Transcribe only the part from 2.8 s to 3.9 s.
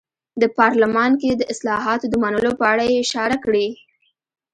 یې اشاره کړې.